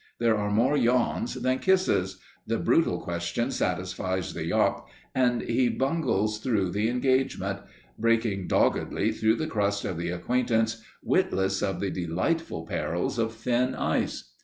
[0.17, 2.17] There are more yawns than kisses;
[2.47, 7.59] the brutal question satisfies the yop, and he bungles through the engagement,
[7.99, 13.75] breaking doggedly through the crust of the acquaintance, witless of the delightful perils of thin
[13.75, 14.31] ice.